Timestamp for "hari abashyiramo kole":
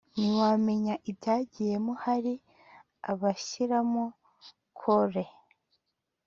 2.03-5.23